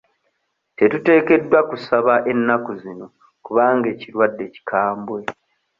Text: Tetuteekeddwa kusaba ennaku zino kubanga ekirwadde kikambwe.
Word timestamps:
Tetuteekeddwa 0.77 1.59
kusaba 1.69 2.13
ennaku 2.31 2.71
zino 2.81 3.07
kubanga 3.45 3.87
ekirwadde 3.93 4.45
kikambwe. 4.53 5.19